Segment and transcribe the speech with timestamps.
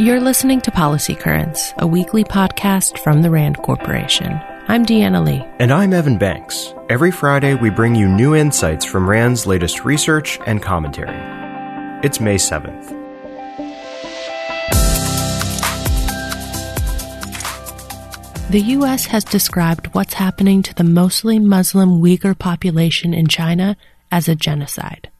[0.00, 4.32] You're listening to Policy Currents, a weekly podcast from the RAND Corporation.
[4.66, 5.46] I'm Deanna Lee.
[5.58, 6.72] And I'm Evan Banks.
[6.88, 11.14] Every Friday, we bring you new insights from RAND's latest research and commentary.
[12.02, 12.88] It's May 7th.
[18.48, 19.04] The U.S.
[19.04, 23.76] has described what's happening to the mostly Muslim Uyghur population in China
[24.10, 25.10] as a genocide.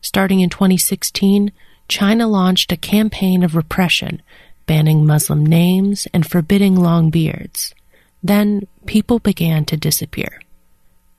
[0.00, 1.52] Starting in 2016,
[1.92, 4.22] China launched a campaign of repression,
[4.64, 7.74] banning Muslim names and forbidding long beards.
[8.22, 10.40] Then people began to disappear.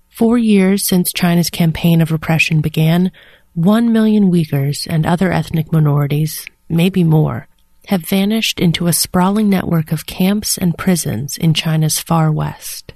[0.09, 3.11] Four years since China's campaign of repression began,
[3.53, 7.47] one million Uyghurs and other ethnic minorities, maybe more,
[7.89, 12.93] have vanished into a sprawling network of camps and prisons in China's far west.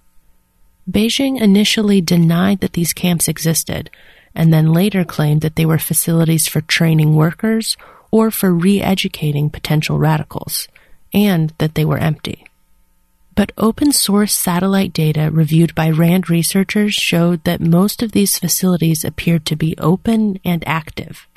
[0.90, 3.92] Beijing initially denied that these camps existed,
[4.38, 7.76] and then later claimed that they were facilities for training workers
[8.12, 10.68] or for re educating potential radicals,
[11.12, 12.46] and that they were empty.
[13.34, 19.04] But open source satellite data reviewed by RAND researchers showed that most of these facilities
[19.04, 21.28] appeared to be open and active.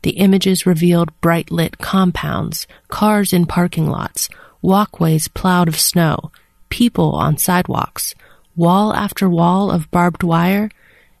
[0.00, 4.30] The images revealed bright lit compounds, cars in parking lots,
[4.62, 6.32] walkways plowed of snow,
[6.70, 8.14] people on sidewalks,
[8.56, 10.70] wall after wall of barbed wire,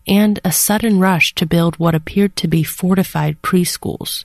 [0.06, 4.24] and a sudden rush to build what appeared to be fortified preschools.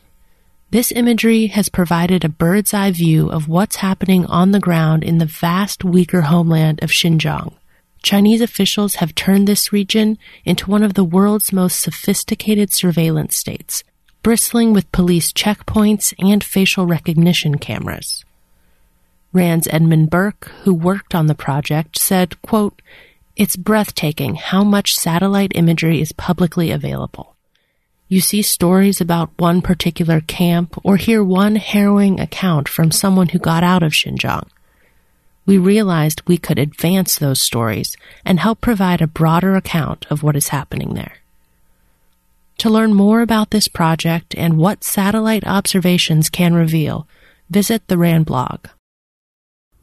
[0.71, 5.17] This imagery has provided a bird's eye view of what's happening on the ground in
[5.17, 7.53] the vast Uyghur homeland of Xinjiang.
[8.01, 13.83] Chinese officials have turned this region into one of the world's most sophisticated surveillance states,
[14.23, 18.23] bristling with police checkpoints and facial recognition cameras.
[19.33, 22.81] Rand's Edmund Burke, who worked on the project, said, quote,
[23.35, 27.35] It's breathtaking how much satellite imagery is publicly available.
[28.07, 33.39] You see stories about one particular camp or hear one harrowing account from someone who
[33.39, 34.49] got out of Xinjiang.
[35.45, 37.95] We realized we could advance those stories
[38.25, 41.17] and help provide a broader account of what is happening there.
[42.59, 47.07] To learn more about this project and what satellite observations can reveal,
[47.49, 48.67] visit the RAND blog.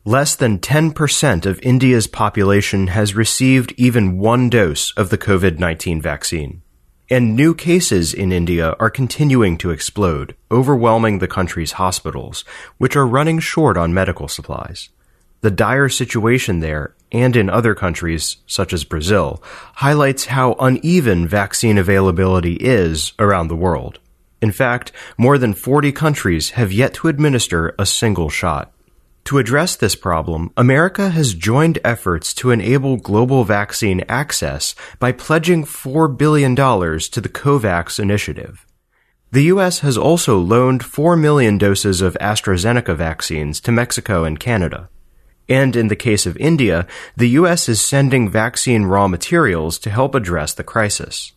[0.04, 6.00] Less than 10% of India's population has received even one dose of the COVID 19
[6.00, 6.62] vaccine.
[7.10, 12.44] And new cases in India are continuing to explode, overwhelming the country's hospitals,
[12.76, 14.90] which are running short on medical supplies.
[15.40, 19.42] The dire situation there, and in other countries, such as Brazil,
[19.76, 23.98] highlights how uneven vaccine availability is around the world.
[24.40, 28.72] In fact, more than 40 countries have yet to administer a single shot.
[29.28, 35.66] To address this problem, America has joined efforts to enable global vaccine access by pledging
[35.66, 38.66] $4 billion to the COVAX initiative.
[39.30, 39.80] The U.S.
[39.80, 44.88] has also loaned 4 million doses of AstraZeneca vaccines to Mexico and Canada.
[45.46, 47.68] And in the case of India, the U.S.
[47.68, 51.34] is sending vaccine raw materials to help address the crisis.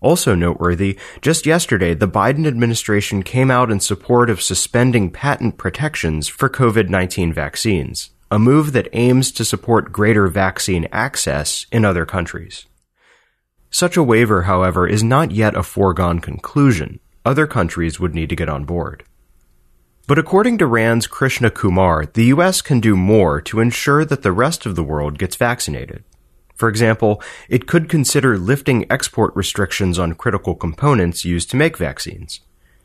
[0.00, 6.26] Also noteworthy, just yesterday, the Biden administration came out in support of suspending patent protections
[6.26, 12.64] for COVID-19 vaccines, a move that aims to support greater vaccine access in other countries.
[13.70, 16.98] Such a waiver, however, is not yet a foregone conclusion.
[17.24, 19.04] Other countries would need to get on board.
[20.08, 24.32] But according to RAND's Krishna Kumar, the US can do more to ensure that the
[24.32, 26.02] rest of the world gets vaccinated.
[26.60, 32.40] For example, it could consider lifting export restrictions on critical components used to make vaccines.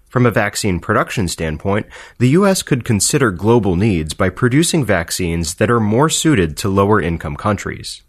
[0.08, 1.88] From a vaccine production standpoint,
[2.18, 2.63] the U.S.
[2.63, 8.02] could consider global needs by producing vaccines that are more suited to lower income countries.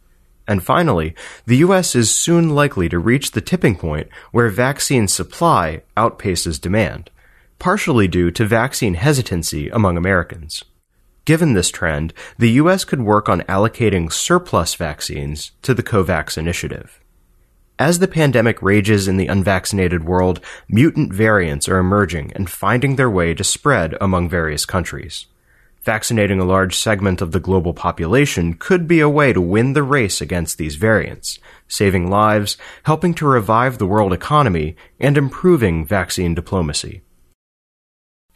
[0.46, 1.16] And finally,
[1.46, 1.96] the U.S.
[1.96, 7.10] is soon likely to reach the tipping point where vaccine supply outpaces demand,
[7.58, 10.62] partially due to vaccine hesitancy among Americans.
[11.26, 12.84] Given this trend, the U.S.
[12.84, 17.00] could work on allocating surplus vaccines to the COVAX initiative.
[17.80, 23.10] As the pandemic rages in the unvaccinated world, mutant variants are emerging and finding their
[23.10, 25.26] way to spread among various countries.
[25.82, 29.82] Vaccinating a large segment of the global population could be a way to win the
[29.82, 36.36] race against these variants, saving lives, helping to revive the world economy, and improving vaccine
[36.36, 37.02] diplomacy.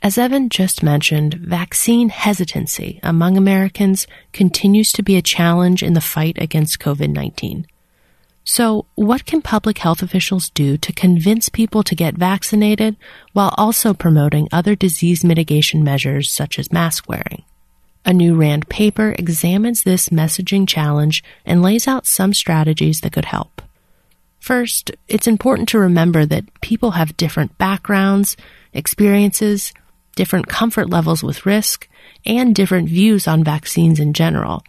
[0.03, 6.01] As Evan just mentioned, vaccine hesitancy among Americans continues to be a challenge in the
[6.01, 7.67] fight against COVID 19.
[8.43, 12.97] So, what can public health officials do to convince people to get vaccinated
[13.35, 17.45] while also promoting other disease mitigation measures such as mask wearing?
[18.07, 23.27] A new RAND paper examines this messaging challenge and lays out some strategies that could
[23.27, 23.61] help.
[24.39, 28.39] First, it's important to remember that people have different backgrounds,
[28.73, 29.75] experiences,
[30.21, 31.89] different comfort levels with risk
[32.27, 34.63] and different views on vaccines in general.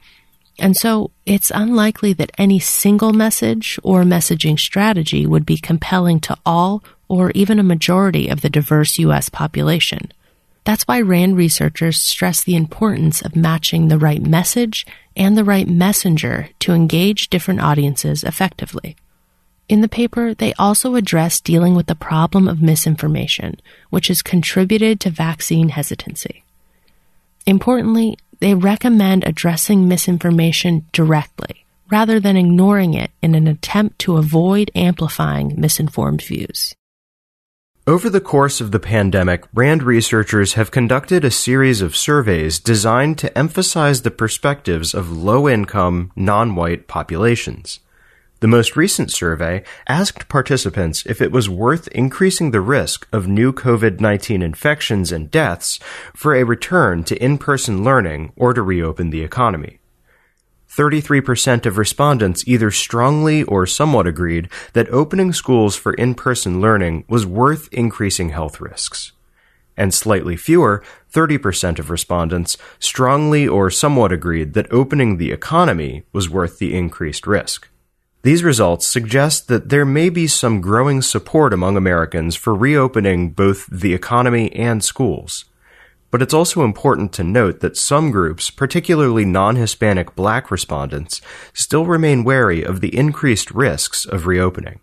[0.58, 6.38] And so it's unlikely that any single message or messaging strategy would be compelling to
[6.46, 9.28] all or even a majority of the diverse U.S.
[9.28, 10.14] population.
[10.64, 14.86] That's why RAND researchers stress the importance of matching the right message
[15.18, 18.96] and the right messenger to engage different audiences effectively.
[19.72, 23.56] In the paper, they also address dealing with the problem of misinformation,
[23.90, 26.44] which has contributed to vaccine hesitancy.
[27.46, 34.70] Importantly, they recommend addressing misinformation directly, rather than ignoring it in an attempt to avoid
[34.76, 36.76] amplifying misinformed views.
[37.88, 43.18] Over the course of the pandemic, RAND researchers have conducted a series of surveys designed
[43.20, 47.80] to emphasize the perspectives of low income, non white populations.
[48.42, 53.54] The most recent survey asked participants if it was worth increasing the risk of new
[53.54, 55.80] COVID 19 infections and deaths
[56.16, 59.78] for a return to in person learning or to reopen the economy.
[60.68, 67.28] 33% of respondents either strongly or somewhat agreed that opening schools for in-person learning was
[67.28, 69.12] worth increasing health risks.
[69.78, 70.84] And slightly fewer,
[71.14, 77.28] 30% of respondents, strongly or somewhat agreed that opening the economy was worth the increased
[77.28, 77.68] risk.
[78.24, 83.66] These results suggest that there may be some growing support among Americans for reopening both
[83.66, 85.46] the economy and schools.
[86.12, 91.22] But it's also important to note that some groups, particularly non-Hispanic black respondents,
[91.54, 94.82] still remain wary of the increased risks of reopening.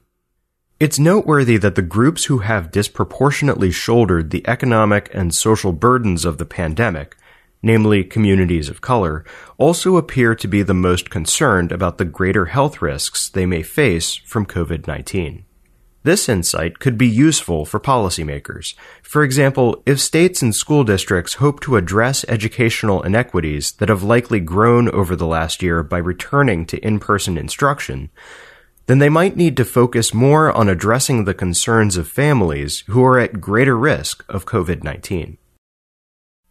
[0.81, 6.39] It's noteworthy that the groups who have disproportionately shouldered the economic and social burdens of
[6.39, 7.17] the pandemic,
[7.63, 9.25] namely communities of color,
[9.57, 14.15] also appear to be the most concerned about the greater health risks they may face
[14.15, 15.45] from COVID-19.
[16.05, 18.75] This insight could be useful for policymakers.
[19.03, 24.41] For example, if states and school districts hope to address educational inequities that have likely
[24.41, 28.11] grown over the last year by returning to in-person instruction,
[28.87, 33.19] then they might need to focus more on addressing the concerns of families who are
[33.19, 35.37] at greater risk of COVID-19.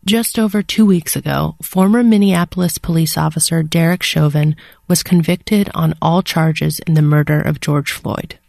[0.08, 4.56] Just over two weeks ago, former Minneapolis police officer Derek Chauvin
[4.88, 8.40] was convicted on all charges in the murder of George Floyd.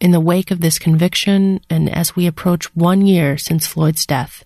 [0.00, 4.44] In the wake of this conviction, and as we approach one year since Floyd's death,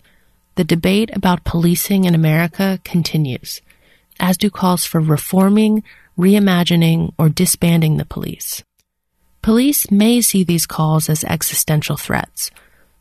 [0.55, 3.61] the debate about policing in America continues,
[4.19, 5.81] as do calls for reforming,
[6.19, 8.65] reimagining, or disbanding the police.
[9.41, 12.51] Police may see these calls as existential threats,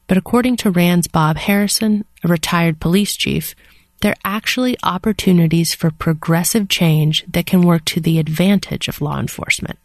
[0.07, 3.55] but according to RAND's Bob Harrison, a retired police chief,
[4.01, 9.79] they're actually opportunities for progressive change that can work to the advantage of law enforcement.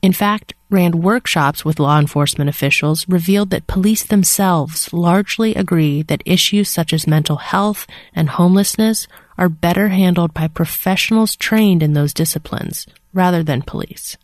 [0.00, 6.22] In fact, RAND workshops with law enforcement officials revealed that police themselves largely agree that
[6.24, 12.14] issues such as mental health and homelessness are better handled by professionals trained in those
[12.14, 14.16] disciplines rather than police.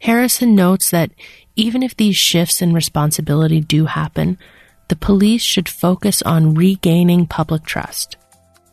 [0.00, 1.12] Harrison notes that
[1.54, 4.36] even if these shifts in responsibility do happen,
[4.88, 8.16] the police should focus on regaining public trust.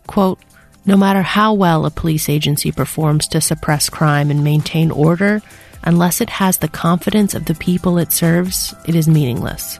[0.08, 0.40] Quote,
[0.86, 5.42] no matter how well a police agency performs to suppress crime and maintain order,
[5.84, 9.80] Unless it has the confidence of the people it serves, it is meaningless.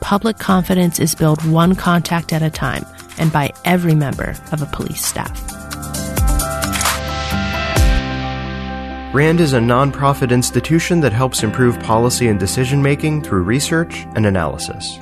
[0.00, 2.84] Public confidence is built one contact at a time
[3.18, 5.40] and by every member of a police staff.
[9.12, 14.26] RAND is a nonprofit institution that helps improve policy and decision making through research and
[14.26, 14.98] analysis.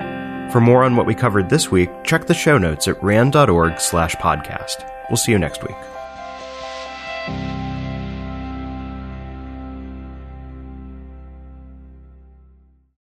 [0.53, 4.15] For more on what we covered this week, check the show notes at rand.org slash
[4.17, 4.87] podcast.
[5.09, 5.92] We'll see you next week.